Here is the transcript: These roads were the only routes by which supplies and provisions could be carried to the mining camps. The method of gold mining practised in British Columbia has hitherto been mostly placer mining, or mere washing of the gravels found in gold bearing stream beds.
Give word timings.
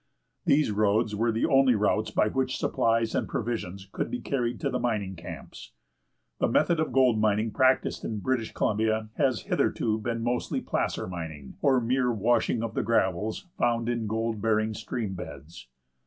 These 0.45 0.71
roads 0.71 1.15
were 1.15 1.31
the 1.31 1.45
only 1.45 1.75
routes 1.75 2.09
by 2.09 2.27
which 2.29 2.57
supplies 2.57 3.13
and 3.13 3.27
provisions 3.27 3.87
could 3.91 4.09
be 4.09 4.19
carried 4.19 4.59
to 4.61 4.71
the 4.71 4.79
mining 4.79 5.15
camps. 5.15 5.73
The 6.39 6.47
method 6.47 6.79
of 6.79 6.91
gold 6.91 7.19
mining 7.19 7.51
practised 7.51 8.03
in 8.03 8.17
British 8.19 8.51
Columbia 8.51 9.09
has 9.17 9.41
hitherto 9.41 9.99
been 9.99 10.23
mostly 10.23 10.59
placer 10.59 11.05
mining, 11.05 11.53
or 11.61 11.79
mere 11.79 12.11
washing 12.11 12.63
of 12.63 12.73
the 12.73 12.81
gravels 12.81 13.45
found 13.59 13.89
in 13.89 14.07
gold 14.07 14.41
bearing 14.41 14.73
stream 14.73 15.13
beds. 15.13 15.67